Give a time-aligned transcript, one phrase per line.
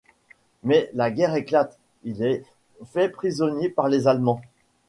[0.63, 2.43] Mais la guerre éclate, il est
[2.87, 4.41] fait prisonnier par les Allemands.